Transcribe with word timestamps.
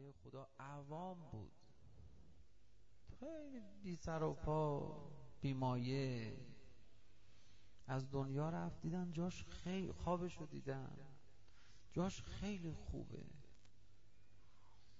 بنده 0.00 0.12
خدا 0.12 0.48
عوام 0.58 1.18
بود. 1.32 1.52
خیلی 3.20 3.60
بی 3.82 3.96
سر 3.96 4.22
و 4.22 4.34
پا 4.34 4.96
بیمایه 5.40 6.36
از 7.86 8.10
دنیا 8.10 8.50
رفت 8.50 8.80
دیدن 8.80 9.12
جاش 9.12 9.44
خیلی 9.44 9.92
خوابشو 9.92 10.46
دیدن. 10.46 10.96
جاش 11.92 12.22
خیلی 12.22 12.72
خوبه. 12.72 13.26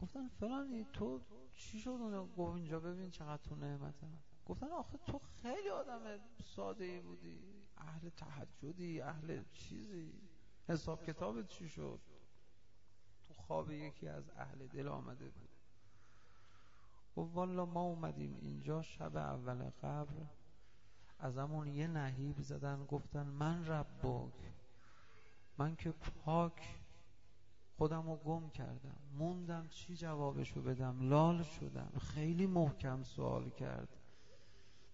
گفتن 0.00 0.28
فلانی 0.28 0.84
تو 0.92 1.20
چی 1.52 1.80
شد 1.80 1.90
اونو؟ 1.90 2.26
گفت 2.26 2.56
اینجا 2.56 2.80
ببین 2.80 3.10
چقدر 3.10 3.42
تو 3.42 3.54
نعمته 3.56 4.08
گفتن 4.46 4.66
آخه 4.66 4.98
تو 4.98 5.18
خیلی 5.18 5.68
آدم 5.68 6.20
ساده 6.44 7.00
بودی. 7.00 7.62
اهل 7.76 8.08
تحجدی 8.08 9.00
اهل 9.00 9.44
چیزی. 9.50 10.12
حساب 10.68 11.04
کتابت 11.04 11.48
چی 11.48 11.68
شد؟ 11.68 12.00
خواب 13.52 13.70
یکی 13.70 14.08
از 14.08 14.24
اهل 14.38 14.66
دل 14.66 14.88
آمده 14.88 15.24
بود. 15.24 15.48
گفت 17.16 17.34
والا 17.34 17.66
ما 17.66 17.82
اومدیم 17.82 18.38
اینجا 18.40 18.82
شب 18.82 19.16
اول 19.16 19.70
قبر. 19.82 20.26
از 21.20 21.38
همون 21.38 21.68
یه 21.68 21.86
نهیب 21.86 22.40
زدن 22.40 22.84
گفتن 22.84 23.22
من 23.22 23.66
ربک. 23.66 24.32
من 25.58 25.76
که 25.76 25.90
پاک 26.24 26.78
خودم 27.78 28.10
رو 28.10 28.16
گم 28.16 28.50
کردم. 28.50 28.96
موندم 29.18 29.68
چی 29.68 29.96
جوابشو 29.96 30.62
بدم. 30.62 31.08
لال 31.08 31.42
شدم. 31.42 31.92
خیلی 32.14 32.46
محکم 32.46 33.02
سوال 33.02 33.50
کرد. 33.50 33.88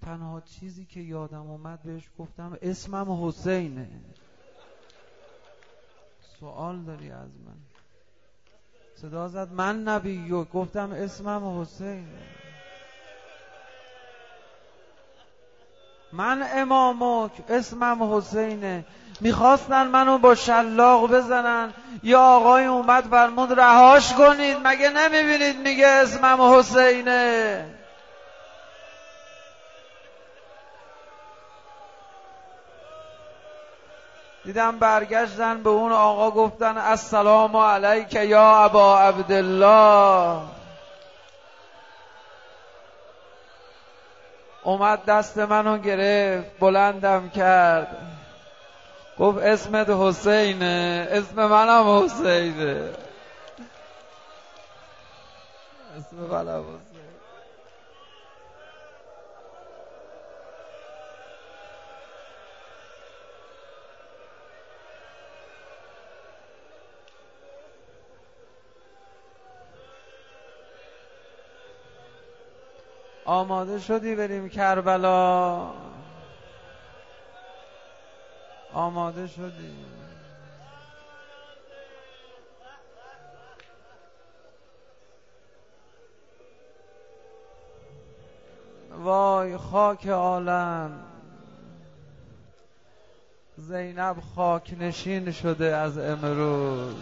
تنها 0.00 0.40
چیزی 0.40 0.84
که 0.84 1.00
یادم 1.00 1.50
اومد 1.50 1.82
بهش 1.82 2.10
گفتم 2.18 2.58
اسمم 2.62 3.26
حسینه. 3.26 4.00
سوال 6.20 6.82
داری 6.82 7.10
از 7.10 7.30
من؟ 7.40 7.58
صدا 9.02 9.28
زد 9.28 9.48
من 9.52 9.82
نبی 9.82 10.28
گفتم 10.54 10.92
اسمم 10.92 11.60
حسینه 11.60 12.04
من 16.12 16.46
امامک 16.54 17.30
اسمم 17.48 18.16
حسینه. 18.16 18.84
می‌خواستن 19.20 19.86
منو 19.86 20.18
با 20.18 20.34
شلاق 20.34 21.10
بزنن. 21.10 21.72
یا 22.02 22.20
آقای 22.20 22.64
اومد 22.64 23.04
فرمود 23.04 23.60
رهاش 23.60 24.12
کنید 24.12 24.56
مگه 24.64 24.90
نمی‌بینید 24.90 25.56
میگه 25.56 25.86
اسمم 25.86 26.42
حسینه؟ 26.42 27.64
دیدم 34.44 34.78
برگشتن 34.78 35.62
به 35.62 35.70
اون 35.70 35.92
آقا 35.92 36.30
گفتن 36.30 36.78
السلام 36.78 37.56
علیک 37.56 38.14
یا 38.14 38.64
ابا 38.64 39.00
عبدالله. 39.00 40.40
اومد 44.62 45.04
دست 45.04 45.38
منو 45.38 45.78
گرفت 45.78 46.58
بلندم 46.60 47.30
کرد. 47.30 47.96
گفت 49.18 49.38
اسمت 49.38 49.90
حسینه 49.90 51.08
اسم 51.10 51.46
منم 51.46 52.04
حسینه. 52.04 52.90
اسم 55.98 56.16
منم 56.16 56.62
حسینه. 56.62 57.13
آماده 73.24 73.78
شدی 73.78 74.14
بریم 74.14 74.48
کربلا؟ 74.48 75.70
آماده 78.72 79.26
شدی. 79.26 79.74
وای 88.98 89.56
خاک 89.56 90.06
عالم. 90.06 91.00
زینب 93.56 94.16
خاک 94.36 94.74
نشین 94.80 95.32
شده 95.32 95.76
از 95.76 95.98
امروز. 95.98 96.94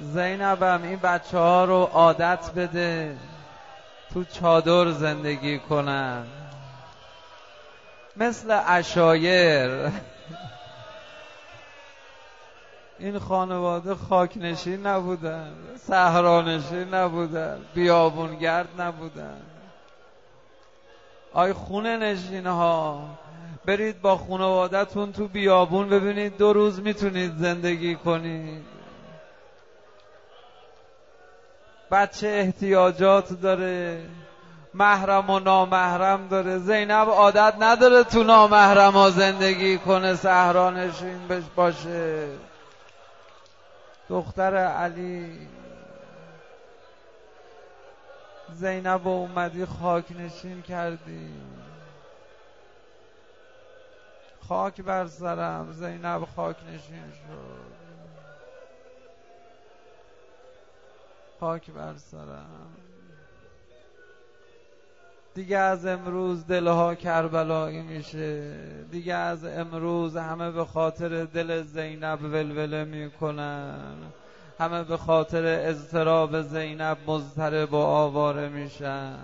زینبم 0.00 0.80
این 0.82 0.98
بچه 0.98 1.38
ها 1.38 1.64
رو 1.64 1.82
عادت 1.92 2.50
بده 2.56 3.16
تو 4.12 4.24
چادر 4.24 4.90
زندگی 4.90 5.58
کنن. 5.58 6.24
مثل 8.16 8.60
اشایر 8.66 9.90
این 12.98 13.18
خانواده 13.18 13.94
خاک 13.94 14.36
نشین 14.36 14.86
نبودن 14.86 15.52
صحرانشین 15.76 16.94
نبودن 16.94 17.58
بیابونگرد 17.74 18.68
نبودن. 18.80 19.40
آی 21.32 21.52
خونه 21.52 21.96
نشین 21.96 22.46
ها 22.46 23.04
برید 23.66 24.00
با 24.02 24.16
خانوادهتون 24.16 25.12
تو 25.12 25.28
بیابون 25.28 25.88
ببینید 25.88 26.36
دو 26.36 26.52
روز 26.52 26.80
می‌تونید 26.80 27.36
زندگی 27.38 27.94
کنید. 27.94 28.81
بچه 31.92 32.26
احتیاجات 32.28 33.40
داره. 33.40 34.06
محرم 34.74 35.30
و 35.30 35.38
نامحرم 35.38 36.28
داره. 36.28 36.58
زینب 36.58 37.08
عادت 37.08 37.54
نداره 37.60 38.04
تو 38.04 38.22
نامحرم 38.22 38.92
ها 38.92 39.10
زندگی 39.10 39.78
کنه 39.78 40.14
سهرانشین 40.14 41.28
بش 41.28 41.42
باشه. 41.56 42.28
دختر 44.08 44.56
علی. 44.56 45.48
زینب 48.52 49.08
اومدی 49.08 49.66
خاک 49.66 50.04
نشین 50.18 50.62
کردی. 50.62 51.30
خاک 54.48 54.80
بر 54.80 55.06
سرم. 55.06 55.72
زینب 55.72 56.24
خاک 56.36 56.56
نشین 56.68 57.12
شد. 57.12 57.91
خاک 61.42 61.70
بر 61.70 61.94
سرم. 61.96 62.70
دیگه 65.34 65.58
از 65.58 65.86
امروز 65.86 66.46
دلها 66.46 66.94
کربلایی 66.94 67.82
میشه. 67.82 68.54
دیگه 68.90 69.14
از 69.14 69.44
امروز 69.44 70.16
همه 70.16 70.50
به 70.50 70.64
خاطر 70.64 71.24
دل 71.24 71.62
زینب 71.62 72.22
ولوله 72.22 72.84
می‌کنن. 72.84 73.96
همه 74.58 74.84
به 74.84 74.96
خاطر 74.96 75.68
اضطراب 75.68 76.42
زینب 76.42 76.98
مضطرب 77.06 77.72
و 77.72 77.76
آواره 77.76 78.48
میشن. 78.48 79.18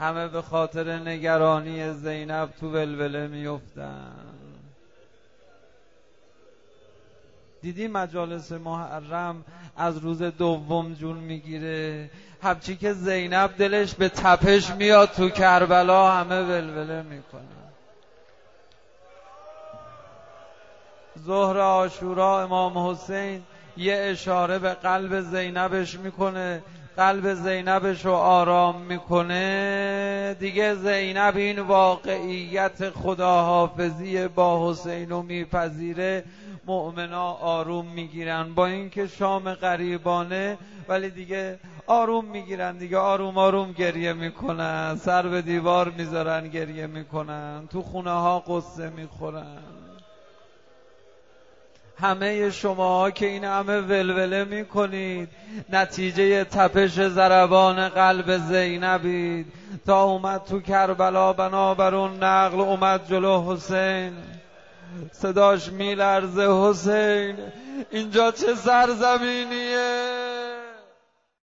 همه 0.00 0.28
به 0.28 0.42
خاطر 0.42 0.98
نگرانی 0.98 1.92
زینب 1.92 2.48
تو 2.60 2.70
ولوله 2.70 3.26
میفتن 3.26 4.45
دیدی 7.66 7.88
مجالس 7.88 8.52
محرم 8.52 9.44
از 9.76 9.98
روز 9.98 10.22
دوم 10.22 10.94
جون 10.94 11.16
می‌گیره؟ 11.16 12.10
همچی 12.42 12.76
که 12.76 12.92
زینب 12.92 13.56
دلش 13.58 13.94
به 13.94 14.08
تپش 14.08 14.70
میاد 14.70 15.10
تو 15.10 15.28
کربلا 15.28 16.10
همه 16.10 16.42
ولوله 16.42 17.02
می‌کنه 17.02 17.42
ظهر 21.24 21.58
آشورا 21.58 22.42
امام 22.42 22.78
حسین 22.78 23.42
یه 23.76 23.94
اشاره 23.94 24.58
به 24.58 24.74
قلب 24.74 25.20
زینبش 25.20 25.98
می‌کنه. 25.98 26.62
قلب 26.96 27.34
زینبش 27.34 28.04
رو 28.04 28.12
آرام 28.12 28.82
می‌کنه. 28.82 30.36
دیگه 30.40 30.74
زینب 30.74 31.36
این 31.36 31.58
واقعیت 31.58 32.90
خداحافظی 32.90 34.28
با 34.28 34.70
حسین 34.70 35.10
رو 35.10 35.22
میپذیره. 35.22 36.24
مؤمنا 36.66 37.30
آروم 37.32 37.86
می‌گیرن. 37.86 38.54
با 38.54 38.66
اینکه 38.66 39.06
شام 39.06 39.54
غریبانه 39.54 40.58
ولی 40.88 41.10
دیگه 41.10 41.58
آروم 41.86 42.24
می‌گیرن 42.24 42.76
دیگه. 42.76 42.98
آروم 42.98 43.38
آروم 43.38 43.72
گریه 43.72 44.12
می‌کنن. 44.12 44.96
سر 44.96 45.28
به 45.28 45.42
دیوار 45.42 45.90
می‌ذارن 45.90 46.48
گریه 46.48 46.86
می‌کنن. 46.86 47.68
تو 47.72 47.82
خونه 47.82 48.10
ها 48.10 48.40
قصه 48.40 48.90
می‌خورن. 48.90 49.58
همه 52.00 52.50
شما 52.50 53.10
که 53.10 53.26
این 53.26 53.44
همه 53.44 53.80
ولوله 53.80 54.44
می‌کنید 54.44 55.28
نتیجه 55.70 56.44
تپش 56.44 56.90
زربان 56.90 57.88
قلب 57.88 58.36
زینبید. 58.36 59.46
تا 59.86 60.02
اومد 60.02 60.44
تو 60.44 60.60
کربلا 60.60 61.32
بنابر 61.32 61.94
اون 61.94 62.22
نقل 62.22 62.60
اومد 62.60 63.08
جلو 63.08 63.52
حسین. 63.52 64.12
صداش 65.12 65.72
میلرزه 65.72 66.48
حسین. 66.50 67.36
اینجا 67.90 68.30
چه 68.30 68.54
سرزمینیه؟ 68.54 70.05